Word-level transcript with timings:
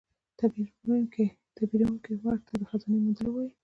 تعبیرونکی 1.55 2.13
ورته 2.23 2.51
د 2.59 2.61
خزانې 2.69 2.99
موندلو 3.03 3.31
وايي. 3.33 3.51